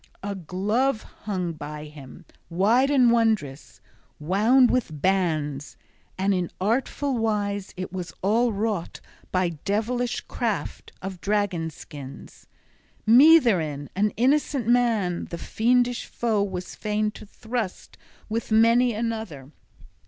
[0.23, 3.81] A glove hung by him {28f} wide and wondrous,
[4.19, 5.77] wound with bands;
[6.17, 7.87] and in artful wise it
[8.23, 8.99] all was wrought,
[9.31, 12.47] by devilish craft, of dragon skins.
[13.05, 17.95] Me therein, an innocent man, the fiendish foe was fain to thrust
[18.27, 19.51] with many another.